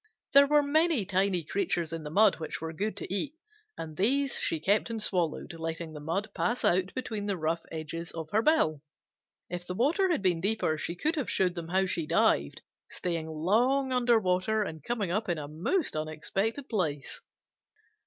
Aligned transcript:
There 0.33 0.47
were 0.47 0.63
many 0.63 1.05
tiny 1.05 1.43
creatures 1.43 1.93
in 1.93 2.01
the 2.01 2.09
mud 2.09 2.39
which 2.39 2.59
were 2.59 2.73
good 2.73 2.97
to 2.97 3.13
eat, 3.13 3.35
and 3.77 3.95
these 3.95 4.33
she 4.39 4.59
kept 4.59 4.89
and 4.89 4.99
swallowed, 4.99 5.53
letting 5.53 5.93
the 5.93 5.99
mud 5.99 6.31
pass 6.33 6.65
out 6.65 6.91
between 6.95 7.27
the 7.27 7.37
rough 7.37 7.61
edges 7.71 8.09
of 8.13 8.31
her 8.31 8.41
bill. 8.41 8.81
If 9.47 9.67
the 9.67 9.75
water 9.75 10.09
had 10.09 10.23
been 10.23 10.41
deeper, 10.41 10.75
she 10.75 10.95
could 10.95 11.15
have 11.17 11.29
showed 11.29 11.53
them 11.53 11.67
how 11.67 11.85
she 11.85 12.07
dived, 12.07 12.63
staying 12.89 13.27
long 13.27 13.93
under 13.93 14.19
water 14.19 14.63
and 14.63 14.83
coming 14.83 15.11
up 15.11 15.29
in 15.29 15.37
a 15.37 15.47
most 15.47 15.95
unexpected 15.95 16.67
place. 16.67 17.21